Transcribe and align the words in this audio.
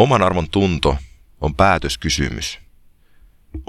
Oman 0.00 0.22
arvon 0.22 0.50
tunto 0.50 0.98
on 1.40 1.54
päätöskysymys. 1.54 2.58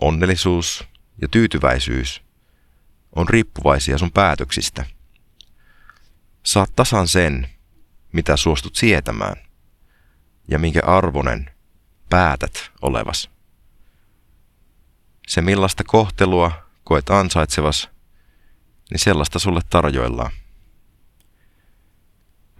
Onnellisuus 0.01 0.83
ja 1.21 1.27
tyytyväisyys 1.27 2.21
on 3.15 3.29
riippuvaisia 3.29 3.97
sun 3.97 4.11
päätöksistä. 4.11 4.85
Saat 6.43 6.75
tasan 6.75 7.07
sen, 7.07 7.49
mitä 8.11 8.37
suostut 8.37 8.75
sietämään 8.75 9.35
ja 10.47 10.59
minkä 10.59 10.79
arvonen 10.85 11.51
päätät 12.09 12.71
olevas. 12.81 13.29
Se 15.27 15.41
millaista 15.41 15.83
kohtelua 15.83 16.51
koet 16.83 17.09
ansaitsevas, 17.09 17.89
niin 18.91 18.99
sellaista 18.99 19.39
sulle 19.39 19.61
tarjoillaan. 19.69 20.31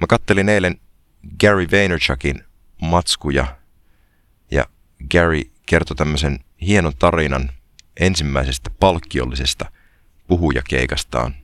Mä 0.01 0.07
kattelin 0.07 0.49
eilen 0.49 0.79
Gary 1.39 1.67
Vaynerchukin 1.71 2.43
matskuja 2.81 3.43
ja 3.43 3.60
Gary 5.11 5.41
kertoi 5.65 5.95
tämmöisen 5.95 6.39
hienon 6.61 6.93
tarinan 6.99 7.49
ensimmäisestä 7.99 8.69
palkkiollisesta 8.79 9.71
puhujakeikastaan. 10.27 11.35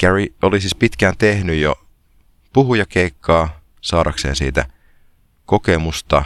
Gary 0.00 0.26
oli 0.42 0.60
siis 0.60 0.74
pitkään 0.74 1.16
tehnyt 1.16 1.60
jo 1.60 1.88
puhujakeikkaa 2.52 3.60
saadakseen 3.80 4.36
siitä 4.36 4.66
kokemusta 5.46 6.24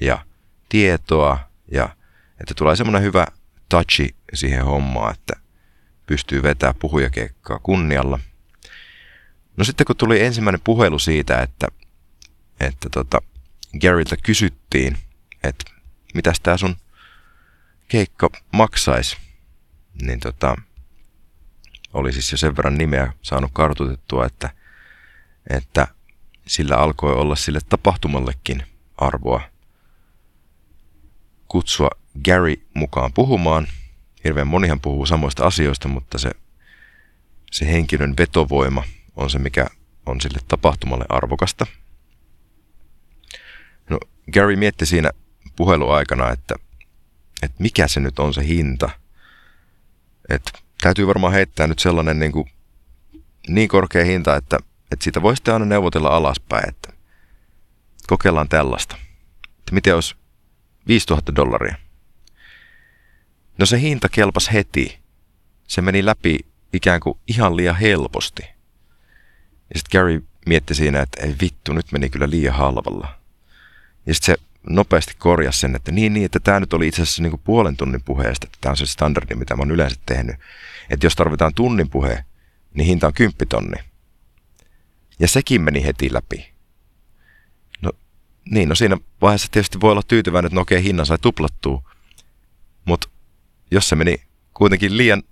ja 0.00 0.26
tietoa 0.68 1.38
ja 1.70 1.88
että 2.40 2.54
tulee 2.56 2.76
semmoinen 2.76 3.02
hyvä 3.02 3.26
touchi 3.68 4.14
siihen 4.34 4.64
hommaan, 4.64 5.14
että 5.14 5.32
pystyy 6.06 6.42
vetämään 6.42 6.74
puhujakeikkaa 6.78 7.58
kunnialla. 7.58 8.18
No 9.56 9.64
sitten 9.64 9.86
kun 9.86 9.96
tuli 9.96 10.22
ensimmäinen 10.22 10.60
puhelu 10.64 10.98
siitä, 10.98 11.42
että, 11.42 11.68
että 12.60 12.88
tota, 12.90 13.22
Garyltä 13.80 14.16
kysyttiin, 14.22 14.98
että 15.42 15.64
mitäs 16.14 16.40
tää 16.40 16.56
sun 16.56 16.76
keikka 17.88 18.30
maksaisi, 18.52 19.16
niin 20.02 20.20
tota, 20.20 20.56
oli 21.92 22.12
siis 22.12 22.32
jo 22.32 22.38
sen 22.38 22.56
verran 22.56 22.78
nimeä 22.78 23.12
saanut 23.22 23.50
kartutettua, 23.54 24.26
että, 24.26 24.50
että 25.50 25.88
sillä 26.46 26.76
alkoi 26.76 27.14
olla 27.14 27.36
sille 27.36 27.58
tapahtumallekin 27.68 28.62
arvoa 28.96 29.40
kutsua 31.48 31.90
Gary 32.24 32.54
mukaan 32.74 33.12
puhumaan. 33.12 33.66
Hirveän 34.24 34.46
monihan 34.46 34.80
puhuu 34.80 35.06
samoista 35.06 35.46
asioista, 35.46 35.88
mutta 35.88 36.18
se, 36.18 36.30
se 37.50 37.72
henkilön 37.72 38.14
vetovoima 38.18 38.84
on 39.16 39.30
se, 39.30 39.38
mikä 39.38 39.66
on 40.06 40.20
sille 40.20 40.38
tapahtumalle 40.48 41.04
arvokasta. 41.08 41.66
Gary 44.32 44.56
mietti 44.56 44.86
siinä 44.86 45.10
puheluaikana, 45.56 46.30
että, 46.30 46.54
että 47.42 47.56
mikä 47.58 47.88
se 47.88 48.00
nyt 48.00 48.18
on 48.18 48.34
se 48.34 48.46
hinta. 48.46 48.90
Että 50.28 50.50
täytyy 50.80 51.06
varmaan 51.06 51.32
heittää 51.32 51.66
nyt 51.66 51.78
sellainen 51.78 52.18
niin, 52.18 52.32
kuin, 52.32 52.50
niin 53.48 53.68
korkea 53.68 54.04
hinta, 54.04 54.36
että, 54.36 54.58
että 54.92 55.04
siitä 55.04 55.22
voi 55.22 55.36
sitten 55.36 55.54
aina 55.54 55.66
neuvotella 55.66 56.08
alaspäin, 56.08 56.68
että 56.68 56.92
kokeillaan 58.06 58.48
tällaista. 58.48 58.96
Että 59.58 59.74
miten 59.74 59.94
olisi 59.94 60.16
5000 60.88 61.36
dollaria. 61.36 61.74
No 63.58 63.66
se 63.66 63.80
hinta 63.80 64.08
kelpas 64.08 64.52
heti. 64.52 64.98
Se 65.68 65.82
meni 65.82 66.04
läpi 66.04 66.38
ikään 66.72 67.00
kuin 67.00 67.18
ihan 67.28 67.56
liian 67.56 67.76
helposti. 67.76 68.42
Ja 69.74 69.78
sitten 69.78 70.00
Gary 70.00 70.24
mietti 70.46 70.74
siinä, 70.74 71.02
että 71.02 71.22
ei 71.22 71.34
vittu, 71.40 71.72
nyt 71.72 71.92
meni 71.92 72.10
kyllä 72.10 72.30
liian 72.30 72.54
halvalla. 72.54 73.23
Ja 74.06 74.14
sitten 74.14 74.34
se 74.36 74.42
nopeasti 74.68 75.14
korjasi 75.18 75.60
sen, 75.60 75.76
että 75.76 75.92
niin, 75.92 76.14
niin, 76.14 76.26
että 76.26 76.40
tämä 76.40 76.60
nyt 76.60 76.72
oli 76.72 76.88
itse 76.88 77.02
asiassa 77.02 77.22
niin 77.22 77.30
kuin 77.30 77.42
puolen 77.44 77.76
tunnin 77.76 78.02
puheesta, 78.02 78.46
että 78.46 78.58
tämä 78.60 78.70
on 78.70 78.76
se 78.76 78.86
standardi, 78.86 79.34
mitä 79.34 79.56
mä 79.56 79.60
oon 79.60 79.70
yleensä 79.70 79.96
tehnyt. 80.06 80.36
Että 80.90 81.06
jos 81.06 81.16
tarvitaan 81.16 81.54
tunnin 81.54 81.90
puhe, 81.90 82.24
niin 82.74 82.86
hinta 82.86 83.06
on 83.06 83.12
kymppitonni. 83.12 83.76
Ja 85.18 85.28
sekin 85.28 85.62
meni 85.62 85.84
heti 85.84 86.12
läpi. 86.12 86.52
No 87.82 87.92
niin, 88.50 88.68
no 88.68 88.74
siinä 88.74 88.98
vaiheessa 89.20 89.48
tietysti 89.50 89.80
voi 89.80 89.92
olla 89.92 90.02
tyytyväinen, 90.08 90.46
että 90.46 90.54
no 90.54 90.60
okei, 90.60 90.82
hinnan 90.82 91.06
sai 91.06 91.18
tuplattua. 91.18 91.90
Mutta 92.84 93.08
jos 93.70 93.88
se 93.88 93.96
meni 93.96 94.22
kuitenkin 94.54 94.96
liian 94.96 95.22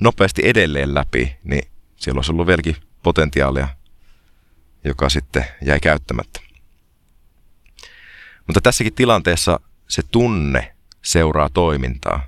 nopeasti 0.00 0.42
edelleen 0.44 0.94
läpi, 0.94 1.36
niin 1.44 1.68
siellä 1.96 2.18
olisi 2.18 2.32
ollut 2.32 2.46
vieläkin 2.46 2.76
potentiaalia, 3.02 3.68
joka 4.84 5.08
sitten 5.08 5.44
jäi 5.64 5.80
käyttämättä. 5.80 6.41
Mutta 8.52 8.60
tässäkin 8.60 8.94
tilanteessa 8.94 9.60
se 9.88 10.02
tunne 10.02 10.74
seuraa 11.02 11.48
toimintaa. 11.48 12.26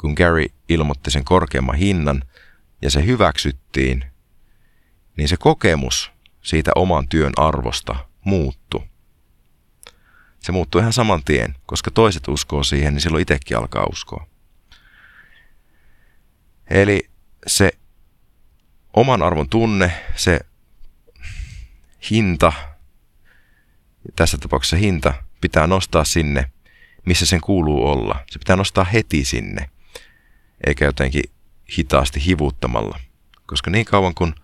Kun 0.00 0.12
Gary 0.16 0.46
ilmoitti 0.68 1.10
sen 1.10 1.24
korkeamman 1.24 1.76
hinnan 1.76 2.22
ja 2.82 2.90
se 2.90 3.06
hyväksyttiin, 3.06 4.04
niin 5.16 5.28
se 5.28 5.36
kokemus 5.36 6.12
siitä 6.42 6.70
oman 6.74 7.08
työn 7.08 7.32
arvosta 7.36 7.96
muuttui. 8.24 8.80
Se 10.40 10.52
muuttui 10.52 10.80
ihan 10.80 10.92
saman 10.92 11.24
tien, 11.24 11.54
koska 11.66 11.90
toiset 11.90 12.28
uskoo 12.28 12.62
siihen, 12.62 12.94
niin 12.94 13.02
silloin 13.02 13.22
itsekin 13.22 13.56
alkaa 13.56 13.86
uskoa. 13.92 14.26
Eli 16.70 17.10
se 17.46 17.72
oman 18.94 19.22
arvon 19.22 19.48
tunne, 19.48 19.92
se 20.16 20.40
hinta, 22.10 22.52
tässä 24.16 24.38
tapauksessa 24.38 24.76
hinta, 24.76 25.14
pitää 25.40 25.66
nostaa 25.66 26.04
sinne, 26.04 26.50
missä 27.06 27.26
sen 27.26 27.40
kuuluu 27.40 27.86
olla. 27.86 28.24
Se 28.30 28.38
pitää 28.38 28.56
nostaa 28.56 28.84
heti 28.84 29.24
sinne, 29.24 29.70
eikä 30.66 30.84
jotenkin 30.84 31.22
hitaasti 31.78 32.26
hivuttamalla. 32.26 33.00
Koska 33.46 33.70
niin 33.70 33.84
kauan 33.84 34.14
kun 34.14 34.34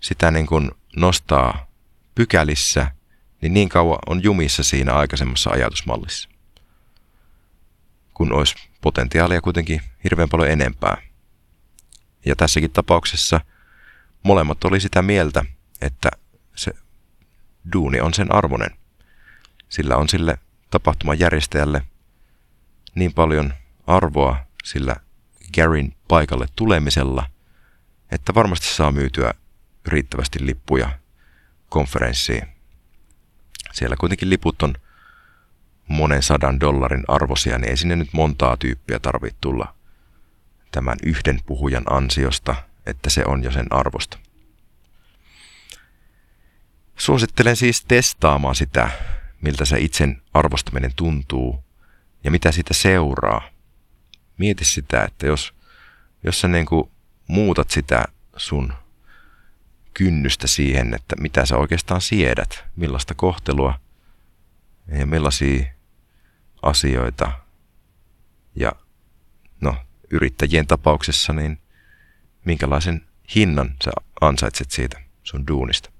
sitä 0.00 0.30
niin 0.30 0.46
kuin 0.46 0.70
nostaa 0.96 1.66
pykälissä, 2.14 2.90
niin 3.42 3.54
niin 3.54 3.68
kauan 3.68 3.98
on 4.06 4.22
jumissa 4.22 4.62
siinä 4.62 4.94
aikaisemmassa 4.94 5.50
ajatusmallissa. 5.50 6.28
Kun 8.14 8.32
olisi 8.32 8.54
potentiaalia 8.80 9.40
kuitenkin 9.40 9.80
hirveän 10.04 10.28
paljon 10.28 10.50
enempää. 10.50 11.02
Ja 12.24 12.36
tässäkin 12.36 12.70
tapauksessa 12.70 13.40
molemmat 14.22 14.64
oli 14.64 14.80
sitä 14.80 15.02
mieltä, 15.02 15.44
että 15.80 16.08
se 16.54 16.72
duuni 17.72 18.00
on 18.00 18.14
sen 18.14 18.34
arvonen. 18.34 18.70
Sillä 19.68 19.96
on 19.96 20.08
sille 20.08 20.38
tapahtuman 20.70 21.18
järjestäjälle 21.18 21.82
niin 22.94 23.14
paljon 23.14 23.54
arvoa 23.86 24.38
sillä 24.64 24.96
Garin 25.54 25.96
paikalle 26.08 26.46
tulemisella, 26.56 27.26
että 28.10 28.34
varmasti 28.34 28.66
saa 28.66 28.92
myytyä 28.92 29.34
riittävästi 29.86 30.46
lippuja 30.46 30.98
konferenssiin. 31.68 32.48
Siellä 33.72 33.96
kuitenkin 33.96 34.30
liput 34.30 34.62
on 34.62 34.74
monen 35.88 36.22
sadan 36.22 36.60
dollarin 36.60 37.04
arvosia, 37.08 37.58
niin 37.58 37.70
ei 37.70 37.76
sinne 37.76 37.96
nyt 37.96 38.12
montaa 38.12 38.56
tyyppiä 38.56 38.98
tarvitse 38.98 39.38
tulla 39.40 39.74
tämän 40.72 40.96
yhden 41.02 41.40
puhujan 41.46 41.84
ansiosta, 41.90 42.54
että 42.86 43.10
se 43.10 43.24
on 43.26 43.44
jo 43.44 43.52
sen 43.52 43.66
arvosta. 43.70 44.18
Suosittelen 47.06 47.56
siis 47.56 47.84
testaamaan 47.84 48.54
sitä, 48.54 48.90
miltä 49.40 49.64
se 49.64 49.78
itsen 49.78 50.22
arvostaminen 50.34 50.92
tuntuu 50.96 51.64
ja 52.24 52.30
mitä 52.30 52.52
sitä 52.52 52.74
seuraa. 52.74 53.48
Mieti 54.38 54.64
sitä, 54.64 55.04
että 55.04 55.26
jos, 55.26 55.54
jos 56.22 56.40
sä 56.40 56.48
niin 56.48 56.66
kuin 56.66 56.90
muutat 57.26 57.70
sitä 57.70 58.04
sun 58.36 58.72
kynnystä 59.94 60.46
siihen, 60.46 60.94
että 60.94 61.16
mitä 61.20 61.46
sä 61.46 61.56
oikeastaan 61.56 62.00
siedät, 62.00 62.64
millaista 62.76 63.14
kohtelua 63.14 63.80
ja 64.98 65.06
millaisia 65.06 65.64
asioita 66.62 67.32
ja 68.56 68.72
no, 69.60 69.76
yrittäjien 70.10 70.66
tapauksessa, 70.66 71.32
niin 71.32 71.58
minkälaisen 72.44 73.06
hinnan 73.34 73.76
sä 73.84 73.90
ansaitset 74.20 74.70
siitä 74.70 75.00
sun 75.22 75.46
duunista. 75.46 75.95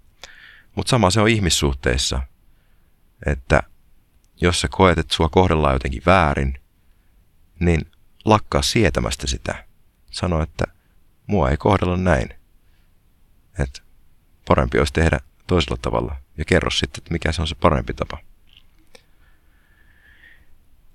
Mutta 0.77 0.91
sama 0.91 1.11
se 1.11 1.21
on 1.21 1.29
ihmissuhteissa, 1.29 2.23
että 3.27 3.63
jos 4.41 4.61
sä 4.61 4.69
koet, 4.71 4.99
että 4.99 5.15
sua 5.15 5.29
kohdellaan 5.29 5.75
jotenkin 5.75 6.03
väärin, 6.07 6.61
niin 7.61 7.91
lakkaa 8.25 8.63
sietämästä 8.63 9.27
sitä. 9.27 9.65
Sano, 10.11 10.43
että 10.43 10.65
mua 11.27 11.51
ei 11.51 11.57
kohdella 11.57 11.97
näin. 11.97 12.29
Että 13.59 13.83
parempi 14.49 14.79
olisi 14.79 14.93
tehdä 14.93 15.21
toisella 15.47 15.79
tavalla. 15.83 16.17
Ja 16.39 16.45
kerro 16.45 16.71
sitten, 16.71 17.01
että 17.01 17.13
mikä 17.13 17.33
se 17.33 17.43
on 17.43 17.49
se 17.49 17.55
parempi 17.55 17.95
tapa. 17.95 18.19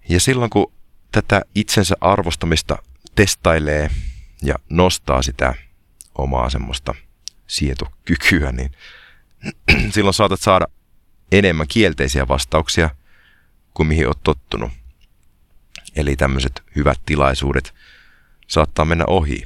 Ja 0.10 0.19
silloin 0.19 0.50
kun 0.50 0.74
tätä 1.12 1.42
itsensä 1.56 1.95
arvostamista 2.01 2.77
testailee 3.16 3.89
ja 4.42 4.56
nostaa 4.69 5.22
sitä 5.22 5.54
omaa 6.16 6.50
semmoista 6.50 6.95
sietokykyä, 7.48 8.51
niin 8.51 8.72
silloin 9.93 10.13
saatat 10.13 10.41
saada 10.41 10.65
enemmän 11.31 11.67
kielteisiä 11.67 12.27
vastauksia 12.27 12.89
kuin 13.73 13.88
mihin 13.88 14.07
oot 14.07 14.23
tottunut. 14.23 14.71
Eli 15.95 16.15
tämmöiset 16.15 16.63
hyvät 16.75 17.01
tilaisuudet 17.05 17.73
saattaa 18.47 18.85
mennä 18.85 19.05
ohi. 19.07 19.43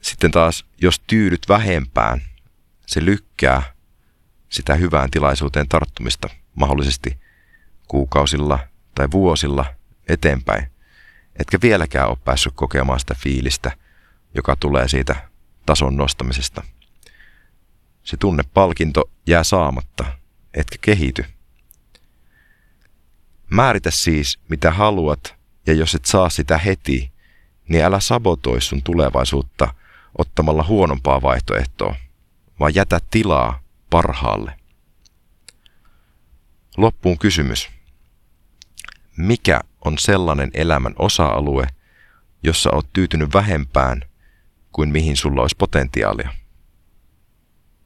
Sitten 0.00 0.30
taas, 0.30 0.64
jos 0.80 1.00
tyydyt 1.06 1.48
vähempään, 1.48 2.22
se 2.86 3.04
lykkää 3.04 3.74
sitä 4.48 4.74
hyvään 4.74 5.10
tilaisuuteen 5.10 5.68
tarttumista 5.68 6.28
mahdollisesti 6.54 7.18
kuukausilla 7.88 8.58
tai 8.94 9.08
vuosilla 9.10 9.64
eteenpäin. 10.08 10.70
Etkä 11.36 11.58
vieläkään 11.62 12.08
ole 12.08 12.18
päässyt 12.24 12.52
kokemaan 12.56 13.00
sitä 13.00 13.14
fiilistä, 13.18 13.72
joka 14.34 14.56
tulee 14.56 14.88
siitä 14.88 15.28
tason 15.66 15.96
nostamisesta. 15.96 16.62
Se 18.02 18.16
tunnepalkinto 18.16 19.10
jää 19.26 19.44
saamatta, 19.44 20.04
etkä 20.54 20.78
kehity. 20.80 21.24
Määritä 23.50 23.90
siis, 23.90 24.38
mitä 24.48 24.70
haluat, 24.70 25.34
ja 25.66 25.74
jos 25.74 25.94
et 25.94 26.04
saa 26.04 26.30
sitä 26.30 26.58
heti, 26.58 27.12
niin 27.68 27.84
älä 27.84 28.00
sabotoi 28.00 28.60
sun 28.60 28.82
tulevaisuutta 28.82 29.74
ottamalla 30.18 30.64
huonompaa 30.64 31.22
vaihtoehtoa, 31.22 31.94
vaan 32.60 32.74
jätä 32.74 33.00
tilaa 33.10 33.62
parhaalle. 33.90 34.56
Loppuun 36.76 37.18
kysymys. 37.18 37.70
Mikä 39.16 39.60
on 39.84 39.98
sellainen 39.98 40.50
elämän 40.54 40.94
osa-alue, 40.98 41.66
jossa 42.42 42.70
oot 42.72 42.92
tyytynyt 42.92 43.34
vähempään 43.34 44.02
kuin 44.74 44.88
mihin 44.88 45.16
sulla 45.16 45.40
olisi 45.42 45.56
potentiaalia? 45.58 46.43